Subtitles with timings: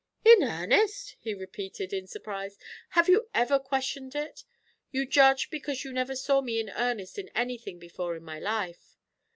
[0.25, 2.57] "In earnest!" he repeated in surprise.
[2.97, 4.45] "Have you ever questioned it?
[4.89, 8.97] You judge because you never saw me in earnest in anything before in my life."